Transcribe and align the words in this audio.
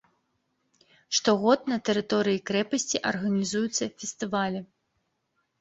Штогод 1.17 1.69
на 1.73 1.77
тэрыторыі 1.89 2.41
крэпасці 2.51 3.03
арганізуюцца 3.11 3.83
фестывалі. 4.01 4.59